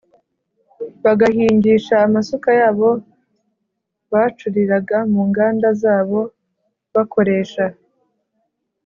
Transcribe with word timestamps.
bagahingisha 1.03 1.93
amasuka 2.07 2.49
yabo 2.61 2.89
bacuriraga 4.11 4.97
mu 5.11 5.21
nganda 5.29 5.67
zabo 5.81 6.19
bakoresha 6.93 7.65